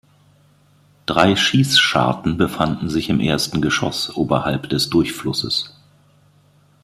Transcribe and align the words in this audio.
Drei 1.05 1.35
Schießscharten 1.35 2.35
befanden 2.35 2.89
sich 2.89 3.09
im 3.09 3.19
ersten 3.19 3.61
Geschoss 3.61 4.15
oberhalb 4.15 4.67
des 4.69 4.89
Durchflusses. 4.89 5.77